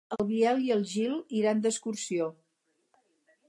[0.11, 2.33] Per Cap d'Any en Biel i en Gil iran d'excursió.